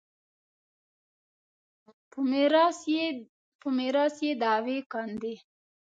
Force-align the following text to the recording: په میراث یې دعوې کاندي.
په 3.59 3.69
میراث 3.77 4.17
یې 4.23 4.31
دعوې 4.43 4.79
کاندي. 4.91 5.35